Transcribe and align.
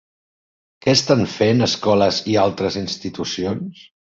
Què 0.85 0.95
estan 0.99 1.21
fent 1.35 1.67
escoles 1.67 2.23
i 2.33 2.41
altres 2.47 2.79
institucions? 2.85 3.89